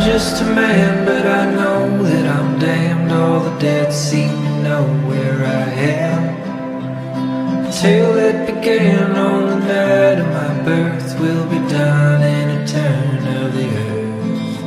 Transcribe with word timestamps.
just 0.00 0.42
a 0.42 0.44
man, 0.44 1.04
but 1.04 1.26
I 1.26 1.50
know 1.50 2.02
that 2.02 2.26
I'm 2.26 2.58
damned. 2.58 3.10
All 3.10 3.40
the 3.40 3.58
dead 3.58 3.92
seem 3.92 4.28
to 4.28 4.62
know 4.62 4.84
where 5.08 5.44
I 5.44 5.64
am. 5.98 7.64
The 7.64 7.72
tale 7.72 8.12
that 8.14 8.46
began 8.46 9.16
on 9.16 9.46
the 9.50 9.58
night 9.66 10.18
of 10.24 10.28
my 10.28 10.64
birth 10.64 11.18
will 11.20 11.46
be 11.48 11.58
done 11.68 12.22
in 12.22 12.48
a 12.58 12.66
turn 12.66 13.26
of 13.42 13.52
the 13.54 13.66
earth. 13.86 14.60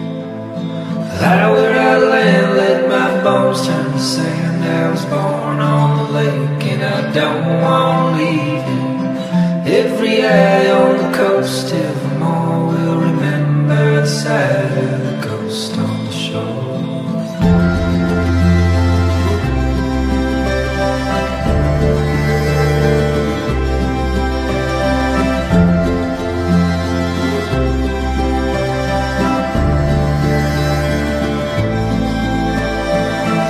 Lie 1.22 1.52
where 1.52 1.80
I 1.80 1.98
land, 1.98 2.58
let 2.58 2.90
my 2.90 3.24
bones 3.24 3.66
turn 3.66 3.92
to 3.92 4.00
sand. 4.00 4.64
I 4.64 4.92
was 4.92 5.06
born 5.06 5.59
on 5.59 5.98
the 5.98 6.12
lake, 6.20 6.64
and 6.74 6.84
I 6.84 7.12
don't 7.14 7.62
want 7.62 8.18
to 8.18 8.24
leave 8.24 8.66
it. 8.76 9.82
Every 9.82 10.26
eye 10.26 10.72
on 10.72 10.98
the 10.98 11.18
coast, 11.18 11.74
evermore 11.74 12.68
will 12.68 13.00
remember 13.00 14.02
the 14.02 14.08
sight 14.08 15.01
ghost 15.52 15.78
on 15.78 16.06
the 16.06 16.12
shore. 16.12 16.42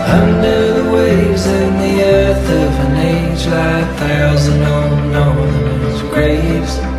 Under 0.10 0.74
the 0.74 0.92
waves 0.92 1.46
and 1.46 1.80
the 1.82 2.04
earth 2.04 2.50
of 2.50 2.74
an 2.86 2.98
age 2.98 3.46
Lie 3.46 3.80
a 3.80 3.98
thousand 3.98 4.60
northerners' 5.12 6.02
graves 6.14 6.91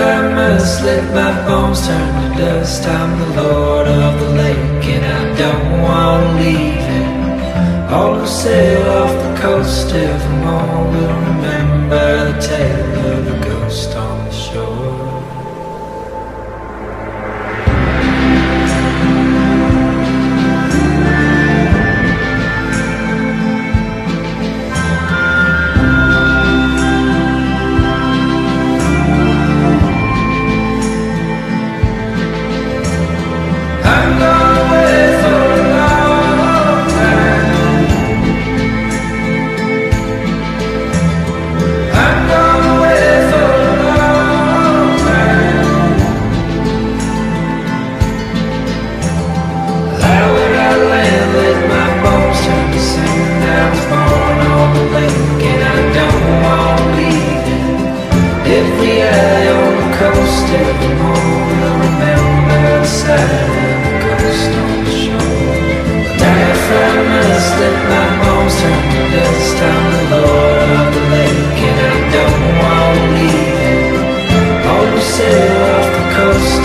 die 0.00 0.20
I 0.20 0.34
must 0.34 0.82
let 0.82 1.04
my 1.14 1.32
bones 1.46 1.86
turn 1.86 2.08
to 2.22 2.28
dust. 2.38 2.86
I'm 2.86 3.10
the 3.20 3.42
lord 3.42 3.86
of 3.88 4.12
the 4.20 4.30
lake 4.42 4.84
and 4.96 5.04
I 5.18 5.22
don't 5.42 5.82
want 5.86 6.20
to 6.26 6.32
leave 6.42 6.86
it. 7.00 7.92
All 7.92 8.14
who 8.18 8.26
sail 8.26 8.82
off 9.00 9.12
the 9.24 9.32
coast 9.42 9.92
evermore 9.92 10.82
will 10.92 11.16
remember 11.30 12.32
the 12.32 12.38
tale 12.50 12.94
of 13.12 13.18
the 13.30 13.38
ghost 13.48 13.94
on 13.96 14.19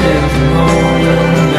myself 0.05 0.33
alone 0.35 1.54